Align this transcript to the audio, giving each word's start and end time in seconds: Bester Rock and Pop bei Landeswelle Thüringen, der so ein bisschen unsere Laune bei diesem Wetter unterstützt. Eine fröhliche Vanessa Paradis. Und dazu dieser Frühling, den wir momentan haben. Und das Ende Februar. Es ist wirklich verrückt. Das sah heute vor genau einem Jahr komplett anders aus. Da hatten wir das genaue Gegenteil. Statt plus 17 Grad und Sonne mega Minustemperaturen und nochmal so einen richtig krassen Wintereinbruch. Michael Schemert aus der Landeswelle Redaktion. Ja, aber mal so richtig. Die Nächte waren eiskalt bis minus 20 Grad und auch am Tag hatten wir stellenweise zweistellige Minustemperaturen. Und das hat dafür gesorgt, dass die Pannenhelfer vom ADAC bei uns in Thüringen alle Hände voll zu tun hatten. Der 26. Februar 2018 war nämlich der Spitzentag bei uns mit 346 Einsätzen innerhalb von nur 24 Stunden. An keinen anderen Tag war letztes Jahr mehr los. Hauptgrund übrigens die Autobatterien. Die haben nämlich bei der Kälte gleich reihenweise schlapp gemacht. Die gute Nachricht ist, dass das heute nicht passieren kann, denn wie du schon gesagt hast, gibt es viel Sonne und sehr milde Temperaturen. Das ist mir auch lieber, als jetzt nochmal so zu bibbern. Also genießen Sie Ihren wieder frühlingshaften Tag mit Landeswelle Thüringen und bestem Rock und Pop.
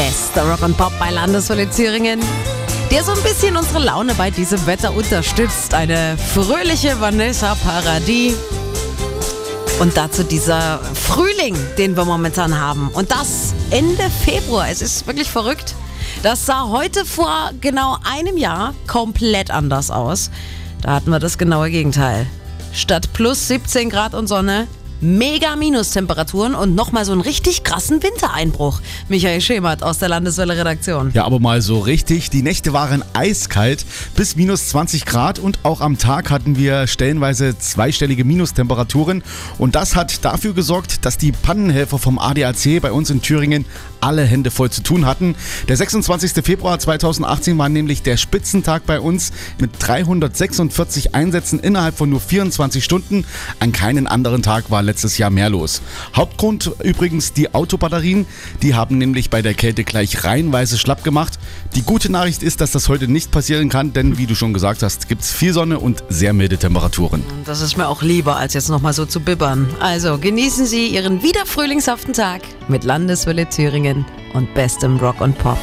Bester 0.00 0.50
Rock 0.50 0.62
and 0.62 0.78
Pop 0.78 0.92
bei 0.98 1.10
Landeswelle 1.10 1.68
Thüringen, 1.68 2.20
der 2.90 3.04
so 3.04 3.12
ein 3.12 3.22
bisschen 3.22 3.54
unsere 3.54 3.80
Laune 3.80 4.14
bei 4.14 4.30
diesem 4.30 4.64
Wetter 4.64 4.94
unterstützt. 4.94 5.74
Eine 5.74 6.16
fröhliche 6.16 6.98
Vanessa 7.02 7.54
Paradis. 7.54 8.34
Und 9.78 9.98
dazu 9.98 10.22
dieser 10.22 10.78
Frühling, 10.94 11.54
den 11.76 11.98
wir 11.98 12.06
momentan 12.06 12.58
haben. 12.58 12.88
Und 12.94 13.10
das 13.10 13.52
Ende 13.68 14.08
Februar. 14.24 14.70
Es 14.70 14.80
ist 14.80 15.06
wirklich 15.06 15.30
verrückt. 15.30 15.74
Das 16.22 16.46
sah 16.46 16.68
heute 16.68 17.04
vor 17.04 17.50
genau 17.60 17.98
einem 18.02 18.38
Jahr 18.38 18.72
komplett 18.86 19.50
anders 19.50 19.90
aus. 19.90 20.30
Da 20.80 20.94
hatten 20.94 21.10
wir 21.10 21.18
das 21.18 21.36
genaue 21.36 21.70
Gegenteil. 21.70 22.26
Statt 22.72 23.12
plus 23.12 23.48
17 23.48 23.90
Grad 23.90 24.14
und 24.14 24.28
Sonne 24.28 24.66
mega 25.00 25.56
Minustemperaturen 25.56 26.54
und 26.54 26.74
nochmal 26.74 27.04
so 27.04 27.12
einen 27.12 27.20
richtig 27.20 27.64
krassen 27.64 28.02
Wintereinbruch. 28.02 28.80
Michael 29.08 29.40
Schemert 29.40 29.82
aus 29.82 29.98
der 29.98 30.08
Landeswelle 30.08 30.56
Redaktion. 30.56 31.10
Ja, 31.14 31.24
aber 31.24 31.40
mal 31.40 31.62
so 31.62 31.78
richtig. 31.78 32.30
Die 32.30 32.42
Nächte 32.42 32.72
waren 32.72 33.02
eiskalt 33.12 33.84
bis 34.14 34.36
minus 34.36 34.68
20 34.68 35.06
Grad 35.06 35.38
und 35.38 35.58
auch 35.62 35.80
am 35.80 35.98
Tag 35.98 36.30
hatten 36.30 36.56
wir 36.56 36.86
stellenweise 36.86 37.58
zweistellige 37.58 38.24
Minustemperaturen. 38.24 39.22
Und 39.58 39.74
das 39.74 39.96
hat 39.96 40.24
dafür 40.24 40.54
gesorgt, 40.54 41.04
dass 41.04 41.18
die 41.18 41.32
Pannenhelfer 41.32 41.98
vom 41.98 42.18
ADAC 42.18 42.80
bei 42.80 42.92
uns 42.92 43.10
in 43.10 43.22
Thüringen 43.22 43.64
alle 44.00 44.24
Hände 44.24 44.50
voll 44.50 44.70
zu 44.70 44.82
tun 44.82 45.06
hatten. 45.06 45.34
Der 45.68 45.76
26. 45.76 46.44
Februar 46.44 46.78
2018 46.78 47.56
war 47.58 47.68
nämlich 47.68 48.02
der 48.02 48.16
Spitzentag 48.16 48.86
bei 48.86 49.00
uns 49.00 49.32
mit 49.58 49.70
346 49.78 51.14
Einsätzen 51.14 51.60
innerhalb 51.60 51.96
von 51.96 52.10
nur 52.10 52.20
24 52.20 52.82
Stunden. 52.82 53.24
An 53.58 53.72
keinen 53.72 54.06
anderen 54.06 54.42
Tag 54.42 54.70
war 54.70 54.82
letztes 54.90 55.18
Jahr 55.18 55.30
mehr 55.30 55.48
los. 55.48 55.82
Hauptgrund 56.16 56.72
übrigens 56.82 57.32
die 57.32 57.54
Autobatterien. 57.54 58.26
Die 58.60 58.74
haben 58.74 58.98
nämlich 58.98 59.30
bei 59.30 59.40
der 59.40 59.54
Kälte 59.54 59.84
gleich 59.84 60.24
reihenweise 60.24 60.78
schlapp 60.78 61.04
gemacht. 61.04 61.38
Die 61.76 61.82
gute 61.82 62.10
Nachricht 62.10 62.42
ist, 62.42 62.60
dass 62.60 62.72
das 62.72 62.88
heute 62.88 63.06
nicht 63.06 63.30
passieren 63.30 63.68
kann, 63.68 63.92
denn 63.92 64.18
wie 64.18 64.26
du 64.26 64.34
schon 64.34 64.52
gesagt 64.52 64.82
hast, 64.82 65.08
gibt 65.08 65.22
es 65.22 65.30
viel 65.30 65.52
Sonne 65.52 65.78
und 65.78 66.02
sehr 66.08 66.32
milde 66.32 66.58
Temperaturen. 66.58 67.22
Das 67.44 67.60
ist 67.60 67.76
mir 67.76 67.88
auch 67.88 68.02
lieber, 68.02 68.36
als 68.36 68.54
jetzt 68.54 68.68
nochmal 68.68 68.92
so 68.92 69.06
zu 69.06 69.20
bibbern. 69.20 69.68
Also 69.78 70.18
genießen 70.18 70.66
Sie 70.66 70.88
Ihren 70.88 71.22
wieder 71.22 71.46
frühlingshaften 71.46 72.12
Tag 72.12 72.42
mit 72.68 72.82
Landeswelle 72.82 73.48
Thüringen 73.48 74.04
und 74.34 74.52
bestem 74.54 74.96
Rock 74.96 75.20
und 75.20 75.38
Pop. 75.38 75.58